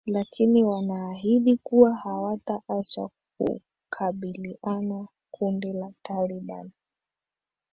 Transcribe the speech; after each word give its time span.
lakini 0.05 0.63
wanahaidi 0.63 1.57
kuwa 1.57 1.95
hawataacha 1.95 3.09
kukabiliana 3.37 5.07
kundi 5.31 5.73
la 5.73 5.91
taliban 6.01 6.71